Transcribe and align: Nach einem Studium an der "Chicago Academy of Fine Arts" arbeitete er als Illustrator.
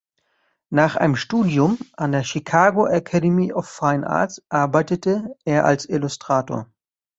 Nach 0.71 0.95
einem 0.95 1.15
Studium 1.15 1.77
an 1.95 2.11
der 2.11 2.23
"Chicago 2.23 2.87
Academy 2.87 3.53
of 3.53 3.69
Fine 3.69 4.09
Arts" 4.09 4.41
arbeitete 4.49 5.37
er 5.45 5.63
als 5.65 5.85
Illustrator. 5.87 6.65